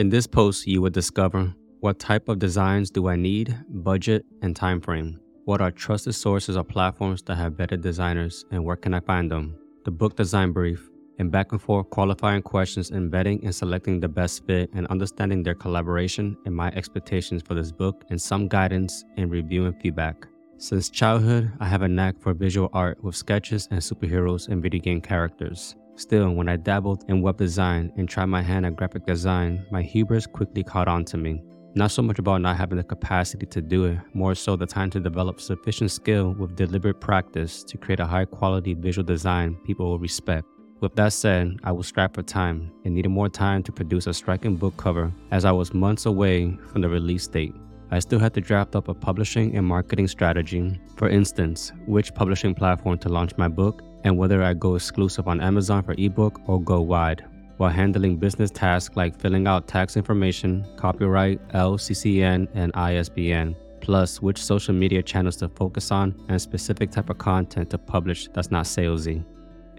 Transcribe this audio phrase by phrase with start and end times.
[0.00, 4.56] In this post, you will discover what type of designs do I need, budget, and
[4.56, 5.20] time frame.
[5.44, 9.30] What are trusted sources or platforms that have better designers and where can I find
[9.30, 9.58] them?
[9.84, 14.08] The book design brief, and back and forth qualifying questions and vetting and selecting the
[14.08, 19.04] best fit and understanding their collaboration and my expectations for this book and some guidance
[19.18, 20.26] in review and feedback.
[20.56, 24.80] Since childhood, I have a knack for visual art with sketches and superheroes and video
[24.80, 25.76] game characters.
[26.00, 29.82] Still, when I dabbled in web design and tried my hand at graphic design, my
[29.82, 31.42] hubris quickly caught on to me.
[31.74, 34.88] Not so much about not having the capacity to do it, more so the time
[34.92, 39.90] to develop sufficient skill with deliberate practice to create a high quality visual design people
[39.90, 40.46] will respect.
[40.80, 44.14] With that said, I was strapped for time and needed more time to produce a
[44.14, 47.54] striking book cover as I was months away from the release date.
[47.90, 50.80] I still had to draft up a publishing and marketing strategy.
[50.96, 55.40] For instance, which publishing platform to launch my book and whether I go exclusive on
[55.40, 57.24] Amazon for ebook or go wide,
[57.56, 64.42] while handling business tasks like filling out tax information, copyright, LCCN, and ISBN, plus which
[64.42, 68.64] social media channels to focus on and specific type of content to publish that's not
[68.64, 69.24] salesy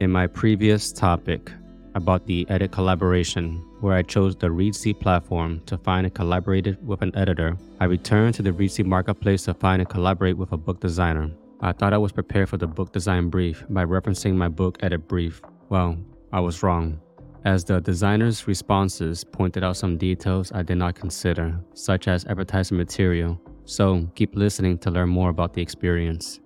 [0.01, 1.51] in my previous topic
[1.93, 7.03] about the edit collaboration, where I chose the Reedsy platform to find and collaborated with
[7.03, 10.79] an editor, I returned to the Reedsy marketplace to find and collaborate with a book
[10.79, 11.29] designer.
[11.63, 15.07] I thought I was prepared for the book design brief by referencing my book edit
[15.07, 15.43] brief.
[15.69, 15.95] Well,
[16.33, 16.99] I was wrong,
[17.45, 22.77] as the designer's responses pointed out some details I did not consider, such as advertising
[22.77, 23.39] material.
[23.65, 26.39] So keep listening to learn more about the experience.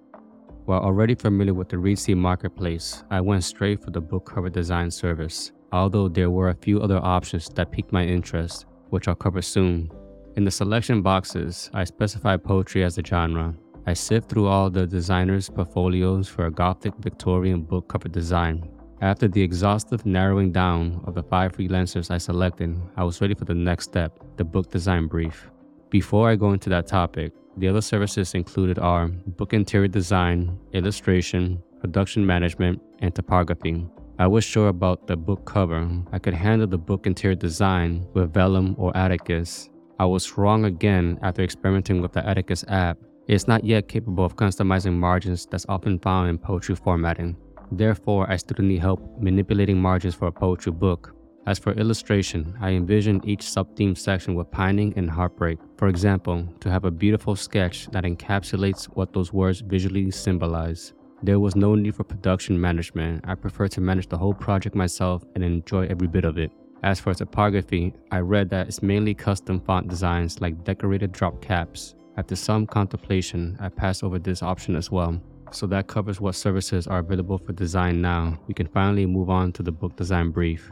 [0.66, 4.92] While already familiar with the Reedsy marketplace, I went straight for the book cover design
[4.92, 9.42] service, although there were a few other options that piqued my interest, which I'll cover
[9.42, 9.90] soon.
[10.36, 13.56] In the selection boxes, I specified poetry as the genre.
[13.88, 18.68] I sift through all the designers' portfolios for a Gothic Victorian book cover design.
[19.02, 23.46] After the exhaustive narrowing down of the five freelancers I selected, I was ready for
[23.46, 25.52] the next step the book design brief.
[25.92, 31.62] Before I go into that topic, the other services included are book interior design, illustration,
[31.80, 33.86] production management, and typography.
[34.18, 35.88] I was sure about the book cover.
[36.12, 39.70] I could handle the book interior design with Vellum or Atticus.
[40.00, 42.98] I was wrong again after experimenting with the Atticus app.
[43.28, 47.36] It's not yet capable of customizing margins that's often found in poetry formatting.
[47.72, 51.16] Therefore, I still need help manipulating margins for a poetry book.
[51.48, 55.58] As for illustration, I envision each sub-theme section with pining and heartbreak.
[55.78, 60.94] For example, to have a beautiful sketch that encapsulates what those words visually symbolize.
[61.24, 63.26] There was no need for production management.
[63.28, 66.52] I prefer to manage the whole project myself and enjoy every bit of it.
[66.84, 71.96] As for typography, I read that it's mainly custom font designs like decorated drop caps.
[72.18, 75.22] After some contemplation, I passed over this option as well.
[75.52, 78.40] So that covers what services are available for design now.
[78.48, 80.72] We can finally move on to the book design brief.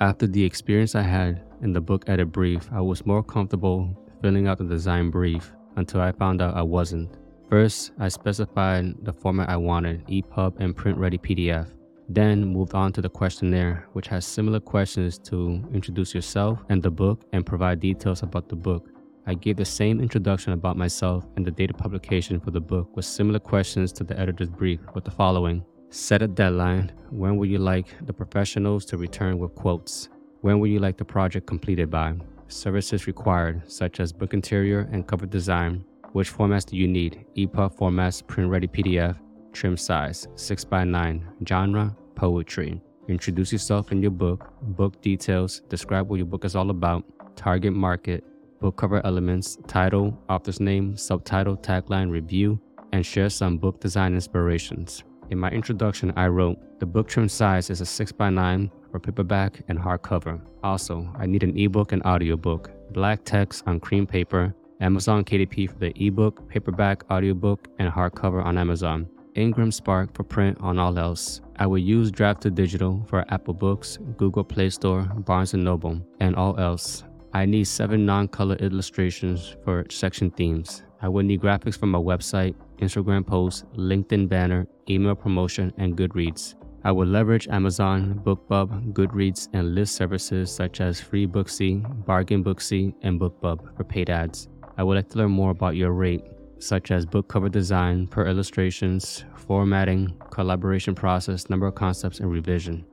[0.00, 4.46] After the experience I had in the book edit brief, I was more comfortable filling
[4.46, 7.16] out the design brief until I found out I wasn't.
[7.50, 11.68] First, I specified the format I wanted, EPUB and print ready PDF.
[12.08, 16.90] Then moved on to the questionnaire, which has similar questions to introduce yourself and the
[16.90, 18.88] book and provide details about the book.
[19.28, 22.94] I gave the same introduction about myself and the date of publication for the book
[22.94, 25.64] with similar questions to the editor's brief with the following.
[25.90, 26.92] Set a deadline.
[27.10, 30.10] When would you like the professionals to return with quotes?
[30.42, 32.14] When would you like the project completed by?
[32.46, 35.84] Services required, such as book interior and cover design.
[36.12, 37.26] Which formats do you need?
[37.36, 39.18] EPUB formats, print ready PDF,
[39.52, 42.80] trim size, 6x9, genre, poetry.
[43.08, 47.04] Introduce yourself in your book, book details, describe what your book is all about,
[47.34, 48.22] target market,
[48.60, 52.60] book cover elements, title, author's name, subtitle, tagline, review,
[52.92, 55.04] and share some book design inspirations.
[55.30, 59.78] In my introduction, I wrote, the book trim size is a 6x9 for paperback and
[59.78, 60.40] hardcover.
[60.62, 65.78] Also, I need an ebook and audiobook, black text on cream paper, Amazon KDP for
[65.78, 69.08] the ebook, paperback, audiobook, and hardcover on Amazon.
[69.34, 71.40] Ingram Spark for print on all else.
[71.58, 76.00] I will use Draft to Digital for Apple Books, Google Play Store, Barnes & Noble,
[76.20, 77.04] and all else.
[77.36, 80.84] I need seven non-color illustrations for section themes.
[81.02, 86.54] I will need graphics from my website, Instagram posts, LinkedIn banner, email promotion, and Goodreads.
[86.82, 92.94] I will leverage Amazon, BookBub, Goodreads, and list services such as Free Booksy, Bargain Booksy,
[93.02, 94.48] and BookBub for paid ads.
[94.78, 96.24] I would like to learn more about your rate,
[96.58, 102.86] such as book cover design, per illustrations, formatting, collaboration process, number of concepts, and revision.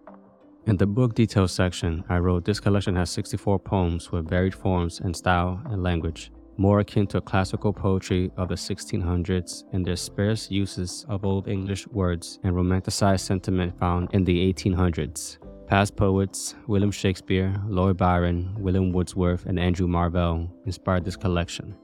[0.66, 5.00] In the book details section, I wrote this collection has 64 poems with varied forms
[5.00, 10.52] and style and language more akin to classical poetry of the 1600s in their sparse
[10.52, 15.38] uses of Old English words and romanticized sentiment found in the 1800s.
[15.68, 21.76] Past poets William Shakespeare, Lord Byron, William Wordsworth, and Andrew Marvell inspired this collection.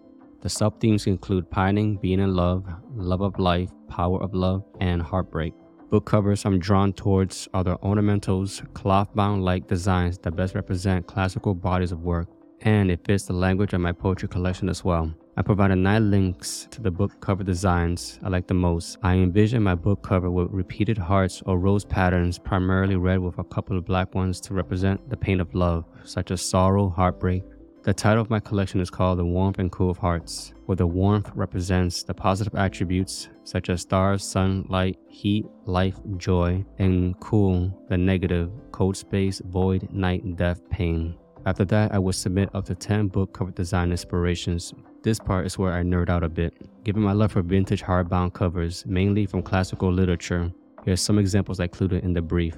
[0.42, 5.02] The sub themes include pining, being in love, love of life, power of love, and
[5.02, 5.54] heartbreak.
[5.90, 11.08] Book covers I'm drawn towards are the ornamentals, cloth bound like designs that best represent
[11.08, 12.28] classical bodies of work,
[12.62, 15.12] and it fits the language of my poetry collection as well.
[15.36, 19.00] I provided nine links to the book cover designs I like the most.
[19.02, 23.44] I envision my book cover with repeated hearts or rose patterns, primarily red with a
[23.44, 27.44] couple of black ones to represent the pain of love, such as sorrow, heartbreak.
[27.82, 30.86] The title of my collection is called The Warmth and Cool of Hearts, where the
[30.86, 37.72] warmth represents the positive attributes such as stars, sun, light, heat, life, joy, and cool,
[37.88, 41.16] the negative, cold space, void, night, death, pain.
[41.46, 44.74] After that, I would submit up to 10 book cover design inspirations.
[45.02, 46.54] This part is where I nerd out a bit.
[46.84, 50.52] Given my love for vintage hardbound covers, mainly from classical literature,
[50.84, 52.58] here are some examples I included in the brief.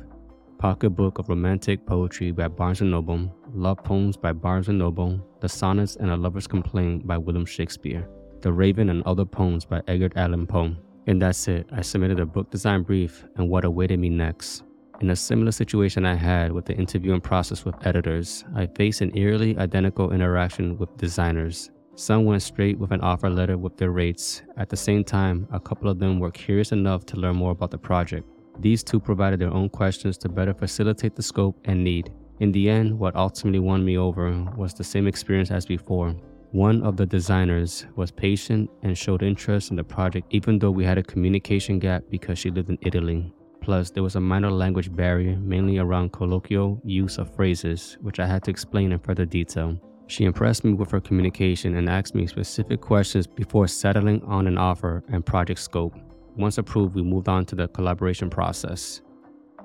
[0.62, 5.20] Pocket Book of Romantic Poetry by Barnes & Noble, Love Poems by Barnes & Noble,
[5.40, 8.08] The Sonnets and a Lover's Complaint by William Shakespeare,
[8.42, 10.76] The Raven and Other Poems by Edgar Allan Poe.
[11.08, 14.62] And that's it, I submitted a book design brief and what awaited me next.
[15.00, 19.18] In a similar situation I had with the interviewing process with editors, I faced an
[19.18, 21.72] eerily identical interaction with designers.
[21.96, 24.44] Some went straight with an offer letter with their rates.
[24.58, 27.72] At the same time, a couple of them were curious enough to learn more about
[27.72, 28.28] the project.
[28.60, 32.12] These two provided their own questions to better facilitate the scope and need.
[32.40, 36.16] In the end, what ultimately won me over was the same experience as before.
[36.52, 40.84] One of the designers was patient and showed interest in the project even though we
[40.84, 43.34] had a communication gap because she lived in Italy.
[43.62, 48.26] Plus, there was a minor language barrier, mainly around colloquial use of phrases, which I
[48.26, 49.80] had to explain in further detail.
[50.08, 54.58] She impressed me with her communication and asked me specific questions before settling on an
[54.58, 55.96] offer and project scope.
[56.36, 59.02] Once approved, we moved on to the collaboration process.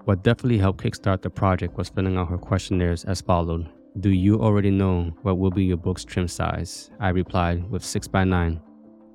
[0.05, 3.69] What definitely helped kickstart the project was filling out her questionnaires as followed.
[4.01, 6.91] Do you already know what will be your book's trim size?
[7.01, 8.61] I replied with 6x9.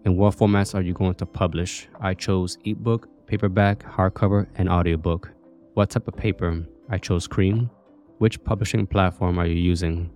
[0.05, 1.87] In what formats are you going to publish?
[1.99, 5.31] I chose ebook, paperback, hardcover, and audiobook.
[5.75, 6.65] What type of paper?
[6.89, 7.69] I chose cream.
[8.17, 10.09] Which publishing platform are you using?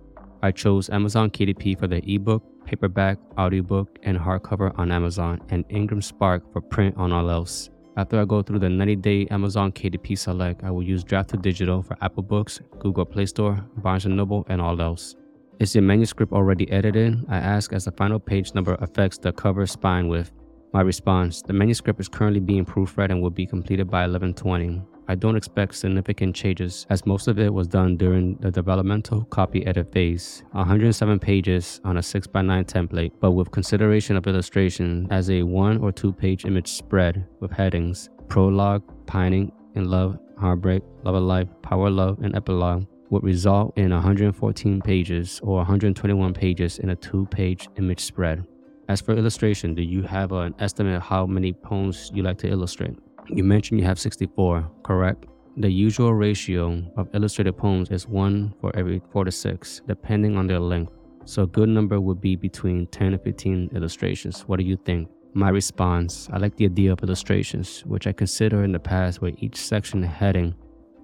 [0.46, 6.00] I chose Amazon KDP for the ebook, paperback, audiobook, and hardcover on Amazon, and Ingram
[6.00, 7.68] Spark for print on all else.
[7.96, 11.36] After I go through the 90 day Amazon KDP Select, I will use Draft to
[11.36, 15.16] Digital for Apple Books, Google Play Store, Barnes & Noble, and all else.
[15.58, 17.24] Is your manuscript already edited?
[17.28, 20.30] I ask as the final page number affects the cover spine width.
[20.72, 24.80] My response, the manuscript is currently being proofread and will be completed by 1120.
[25.08, 29.64] I don't expect significant changes as most of it was done during the developmental copy
[29.64, 30.42] edit phase.
[30.52, 35.92] 107 pages on a 6x9 template, but with consideration of illustration as a one or
[35.92, 41.88] two page image spread with headings, prologue, pining, in love, heartbreak, love of life, power
[41.88, 47.68] love, and epilogue would result in 114 pages or 121 pages in a two page
[47.76, 48.44] image spread.
[48.88, 52.48] As for illustration, do you have an estimate of how many poems you like to
[52.48, 52.96] illustrate?
[53.28, 55.26] You mentioned you have 64, correct?
[55.56, 60.46] The usual ratio of illustrated poems is 1 for every 4 to 6, depending on
[60.46, 60.92] their length.
[61.24, 64.42] So a good number would be between 10 and 15 illustrations.
[64.42, 65.08] What do you think?
[65.34, 69.32] My response I like the idea of illustrations, which I consider in the past where
[69.38, 70.54] each section heading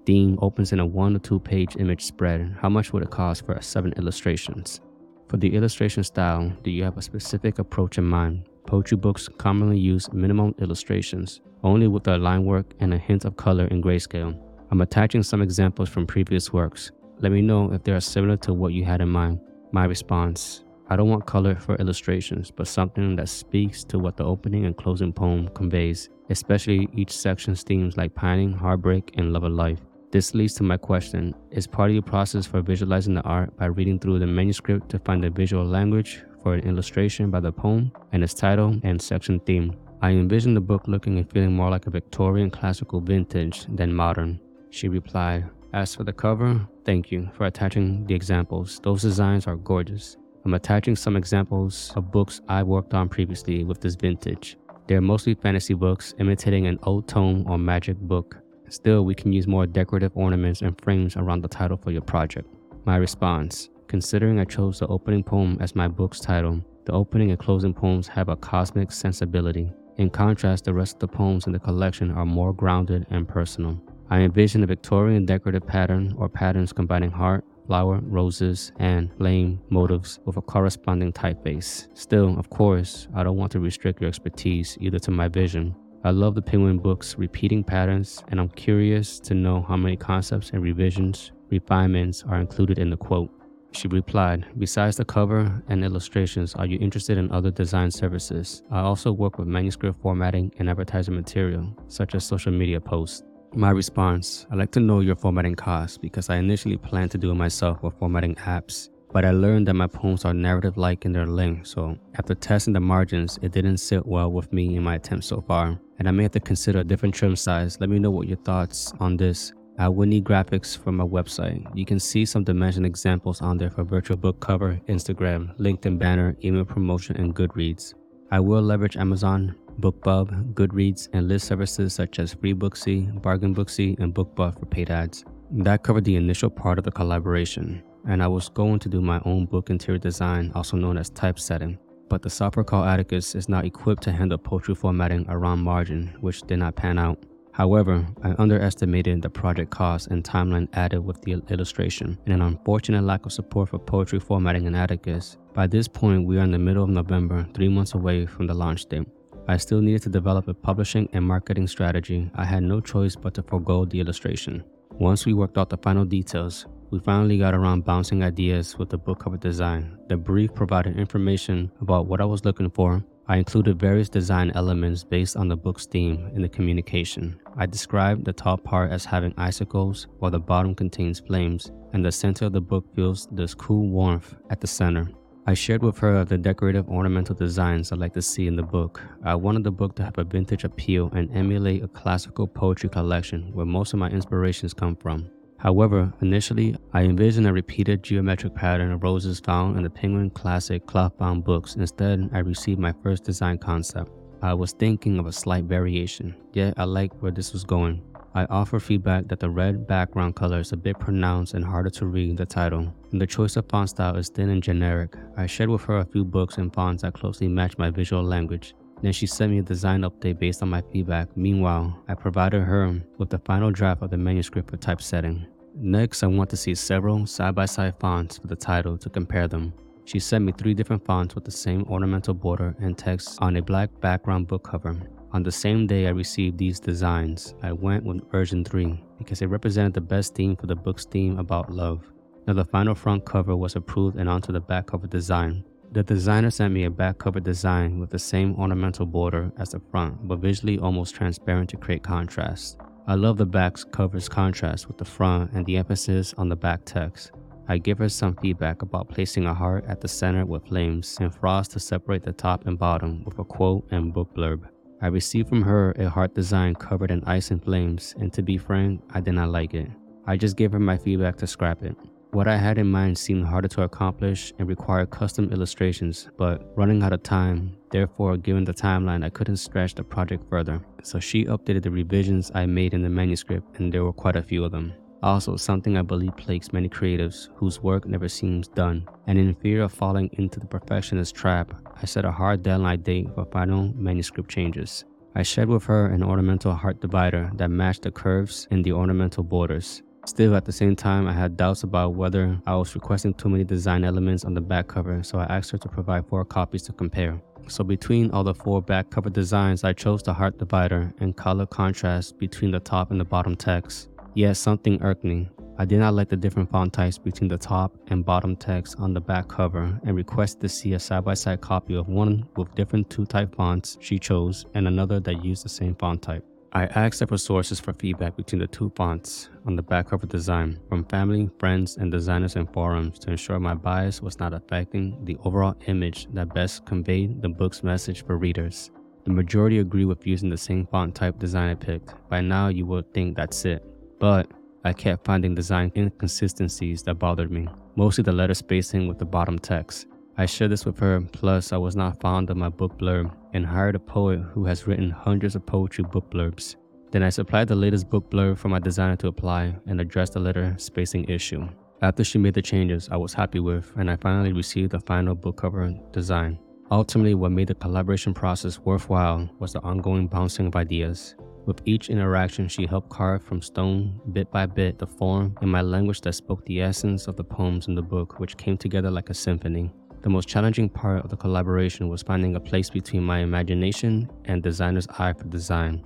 [0.06, 2.56] theme opens in a one or two page image spread.
[2.60, 4.80] How much would it cost for seven illustrations?
[5.28, 8.48] For the illustration style, do you have a specific approach in mind?
[8.66, 13.36] Poetry books commonly use minimal illustrations, only with the line work and a hint of
[13.36, 14.38] color in grayscale.
[14.70, 16.90] I'm attaching some examples from previous works.
[17.20, 19.40] Let me know if they are similar to what you had in mind.
[19.70, 24.24] My response I don't want color for illustrations, but something that speaks to what the
[24.24, 29.52] opening and closing poem conveys, especially each section's themes like pining, heartbreak, and love of
[29.52, 29.80] life.
[30.12, 33.64] This leads to my question Is part of your process for visualizing the art by
[33.64, 37.90] reading through the manuscript to find the visual language for an illustration by the poem
[38.12, 39.74] and its title and section theme?
[40.02, 44.38] I envision the book looking and feeling more like a Victorian classical vintage than modern.
[44.68, 48.80] She replied, As for the cover, thank you for attaching the examples.
[48.82, 50.18] Those designs are gorgeous.
[50.44, 54.58] I'm attaching some examples of books I worked on previously with this vintage.
[54.88, 58.41] They're mostly fantasy books imitating an old tome or magic book.
[58.72, 62.48] Still, we can use more decorative ornaments and frames around the title for your project.
[62.86, 67.38] My response Considering I chose the opening poem as my book's title, the opening and
[67.38, 69.70] closing poems have a cosmic sensibility.
[69.98, 73.78] In contrast, the rest of the poems in the collection are more grounded and personal.
[74.08, 80.18] I envision a Victorian decorative pattern or patterns combining heart, flower, roses, and flame motifs
[80.24, 81.88] with a corresponding typeface.
[81.92, 85.74] Still, of course, I don't want to restrict your expertise either to my vision.
[86.04, 90.50] I love the Penguin book's repeating patterns, and I'm curious to know how many concepts
[90.50, 93.30] and revisions, refinements are included in the quote.
[93.70, 98.64] She replied, Besides the cover and illustrations, are you interested in other design services?
[98.72, 103.22] I also work with manuscript formatting and advertising material, such as social media posts.
[103.54, 107.30] My response I'd like to know your formatting costs because I initially planned to do
[107.30, 111.12] it myself with formatting apps, but I learned that my poems are narrative like in
[111.12, 114.94] their length, so after testing the margins, it didn't sit well with me in my
[114.94, 117.78] attempt so far, and I may have to consider a different trim size.
[117.80, 121.66] Let me know what your thoughts on this I will need graphics from my website.
[121.74, 126.36] You can see some dimension examples on there for virtual book cover, Instagram, LinkedIn banner,
[126.44, 127.94] email promotion, and Goodreads.
[128.30, 134.14] I will leverage Amazon, BookBub, Goodreads, and list services such as FreeBooksy, Bargain Booksy, and
[134.14, 135.24] BookBub for paid ads.
[135.50, 139.20] That covered the initial part of the collaboration, and I was going to do my
[139.24, 141.78] own book interior design, also known as typesetting.
[142.08, 146.42] But the software called Atticus is not equipped to handle poetry formatting around margin, which
[146.42, 147.18] did not pan out.
[147.52, 153.04] However, I underestimated the project cost and timeline added with the illustration, and an unfortunate
[153.04, 155.36] lack of support for poetry formatting in Atticus.
[155.52, 158.54] By this point, we are in the middle of November, three months away from the
[158.54, 159.06] launch date.
[159.48, 162.30] I still needed to develop a publishing and marketing strategy.
[162.34, 164.64] I had no choice but to forego the illustration.
[164.92, 168.98] Once we worked out the final details, we finally got around bouncing ideas with the
[168.98, 169.98] book cover design.
[170.08, 175.02] The brief provided information about what I was looking for, I included various design elements
[175.02, 177.40] based on the book's theme in the communication.
[177.56, 182.12] I described the top part as having icicles, while the bottom contains flames, and the
[182.12, 185.08] center of the book feels this cool warmth at the center.
[185.46, 189.00] I shared with her the decorative ornamental designs I'd like to see in the book.
[189.24, 193.50] I wanted the book to have a vintage appeal and emulate a classical poetry collection
[193.54, 195.30] where most of my inspirations come from.
[195.62, 200.84] However, initially, I envisioned a repeated geometric pattern of roses found in the Penguin Classic
[200.84, 201.76] cloth-bound books.
[201.76, 204.10] Instead, I received my first design concept.
[204.42, 208.02] I was thinking of a slight variation, yet I liked where this was going.
[208.34, 212.06] I offer feedback that the red background color is a bit pronounced and harder to
[212.06, 215.14] read the title, and the choice of font style is thin and generic.
[215.36, 218.74] I shared with her a few books and fonts that closely match my visual language.
[219.02, 221.36] Then she sent me a design update based on my feedback.
[221.36, 225.46] Meanwhile, I provided her with the final draft of the manuscript for typesetting.
[225.74, 229.72] Next, I want to see several side-by-side fonts for the title to compare them.
[230.04, 233.62] She sent me three different fonts with the same ornamental border and text on a
[233.62, 234.96] black background book cover.
[235.32, 239.46] On the same day I received these designs, I went with version 3 because it
[239.46, 242.04] represented the best theme for the book's theme about love.
[242.46, 245.64] Now the final front cover was approved and onto the back cover design.
[245.92, 249.80] The designer sent me a back cover design with the same ornamental border as the
[249.90, 252.78] front, but visually almost transparent to create contrast.
[253.06, 256.86] I love the back's cover's contrast with the front and the emphasis on the back
[256.86, 257.32] text.
[257.68, 261.34] I give her some feedback about placing a heart at the center with flames and
[261.34, 264.66] frost to separate the top and bottom with a quote and book blurb.
[265.02, 268.56] I received from her a heart design covered in ice and flames, and to be
[268.56, 269.90] frank, I did not like it.
[270.26, 271.96] I just gave her my feedback to scrap it.
[272.32, 277.02] What I had in mind seemed harder to accomplish and required custom illustrations, but running
[277.02, 280.80] out of time, therefore, given the timeline, I couldn't stretch the project further.
[281.02, 284.42] So she updated the revisions I made in the manuscript, and there were quite a
[284.42, 284.94] few of them.
[285.22, 289.82] Also, something I believe plagues many creatives whose work never seems done, and in fear
[289.82, 294.48] of falling into the perfectionist trap, I set a hard deadline date for final manuscript
[294.48, 295.04] changes.
[295.34, 299.44] I shared with her an ornamental heart divider that matched the curves in the ornamental
[299.44, 300.02] borders.
[300.24, 303.64] Still, at the same time, I had doubts about whether I was requesting too many
[303.64, 306.92] design elements on the back cover, so I asked her to provide four copies to
[306.92, 307.42] compare.
[307.66, 311.66] So between all the four back cover designs, I chose the heart divider and color
[311.66, 314.10] contrast between the top and the bottom text.
[314.34, 315.48] Yet something irked me.
[315.78, 319.14] I did not like the different font types between the top and bottom text on
[319.14, 323.10] the back cover and requested to see a side-by-side -side copy of one with different
[323.10, 326.44] two-type fonts she chose and another that used the same font type.
[326.74, 330.80] I asked several sources for feedback between the two fonts on the back cover design
[330.88, 335.36] from family, friends, and designers and forums to ensure my bias was not affecting the
[335.44, 338.90] overall image that best conveyed the book's message for readers.
[339.24, 342.14] The majority agree with using the same font type design I picked.
[342.30, 343.84] By now, you would think that's it.
[344.18, 344.50] But
[344.82, 349.58] I kept finding design inconsistencies that bothered me, mostly the letter spacing with the bottom
[349.58, 350.06] text.
[350.42, 353.64] I shared this with her, plus I was not fond of my book blurb and
[353.64, 356.74] hired a poet who has written hundreds of poetry book blurbs.
[357.12, 360.40] Then I supplied the latest book blurb for my designer to apply and addressed the
[360.40, 361.68] letter spacing issue.
[362.02, 365.36] After she made the changes I was happy with and I finally received the final
[365.36, 366.58] book cover design.
[366.90, 371.36] Ultimately, what made the collaboration process worthwhile was the ongoing bouncing of ideas.
[371.66, 375.82] With each interaction, she helped carve from stone, bit by bit, the form and my
[375.82, 379.30] language that spoke the essence of the poems in the book, which came together like
[379.30, 379.92] a symphony.
[380.22, 384.62] The most challenging part of the collaboration was finding a place between my imagination and
[384.62, 386.04] designer's eye for design.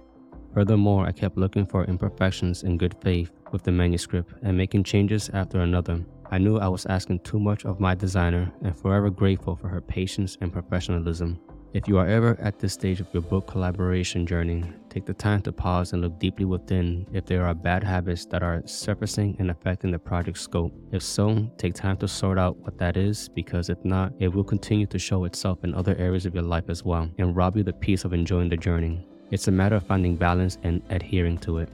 [0.55, 5.29] Furthermore, I kept looking for imperfections in good faith with the manuscript and making changes
[5.35, 6.03] after another.
[6.31, 9.83] I knew I was asking too much of my designer and forever grateful for her
[9.83, 11.39] patience and professionalism.
[11.73, 15.43] If you are ever at this stage of your book collaboration journey, take the time
[15.43, 19.51] to pause and look deeply within if there are bad habits that are surfacing and
[19.51, 20.73] affecting the project scope.
[20.93, 24.45] If so, take time to sort out what that is because if not, it will
[24.45, 27.63] continue to show itself in other areas of your life as well and rob you
[27.63, 29.07] the peace of enjoying the journey.
[29.31, 31.69] It's a matter of finding balance and adhering to it.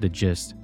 [0.00, 0.54] The gist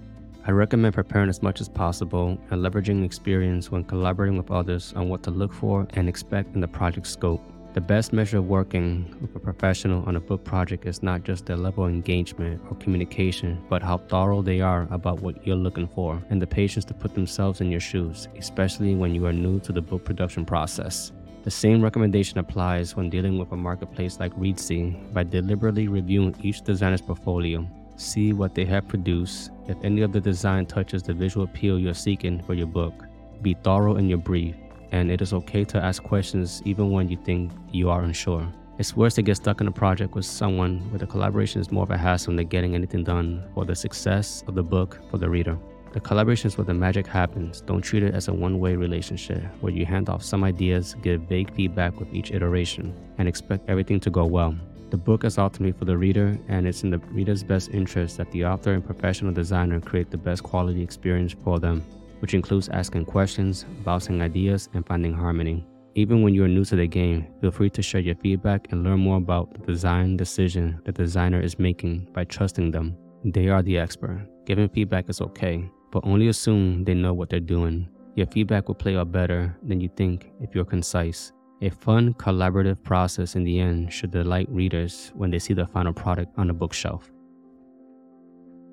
[0.44, 5.08] I recommend preparing as much as possible and leveraging experience when collaborating with others on
[5.08, 7.40] what to look for and expect in the project scope.
[7.74, 11.46] The best measure of working with a professional on a book project is not just
[11.46, 15.88] their level of engagement or communication, but how thorough they are about what you're looking
[15.88, 19.58] for and the patience to put themselves in your shoes, especially when you are new
[19.60, 21.12] to the book production process.
[21.44, 26.60] The same recommendation applies when dealing with a marketplace like Reedsy by deliberately reviewing each
[26.60, 27.66] designer's portfolio.
[27.96, 31.94] See what they have produced, if any of the design touches the visual appeal you're
[31.94, 32.92] seeking for your book.
[33.40, 34.56] Be thorough in your brief
[34.92, 38.46] and it is okay to ask questions even when you think you are unsure.
[38.78, 41.82] It's worse to get stuck in a project with someone where the collaboration is more
[41.82, 45.28] of a hassle than getting anything done for the success of the book for the
[45.28, 45.58] reader.
[45.92, 47.60] The collaboration is where the magic happens.
[47.60, 51.22] Don't treat it as a one way relationship where you hand off some ideas, give
[51.22, 54.54] vague feedback with each iteration, and expect everything to go well.
[54.88, 58.30] The book is ultimately for the reader, and it's in the reader's best interest that
[58.30, 61.82] the author and professional designer create the best quality experience for them
[62.22, 65.66] which includes asking questions, bouncing ideas, and finding harmony.
[65.96, 68.84] Even when you are new to the game, feel free to share your feedback and
[68.84, 72.96] learn more about the design decision the designer is making by trusting them.
[73.24, 74.26] They are the expert.
[74.46, 77.88] Giving feedback is okay, but only assume they know what they're doing.
[78.14, 81.32] Your feedback will play out better than you think if you're concise.
[81.60, 85.92] A fun, collaborative process in the end should delight readers when they see the final
[85.92, 87.10] product on the bookshelf.